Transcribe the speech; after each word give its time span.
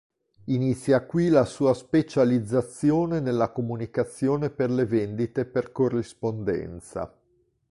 Inizia 0.45 1.05
qui 1.05 1.27
la 1.29 1.45
sua 1.45 1.75
specializzazione 1.75 3.19
nella 3.19 3.51
comunicazione 3.51 4.49
per 4.49 4.71
le 4.71 4.85
vendite 4.85 5.45
per 5.45 5.71
corrispondenza. 5.71 7.15